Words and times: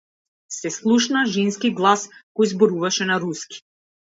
Се 0.53 0.71
слушна 0.77 1.21
женски 1.35 1.71
глас 1.81 2.07
кој 2.41 2.51
зборуваше 2.55 3.09
на 3.13 3.21
руски. 3.29 3.63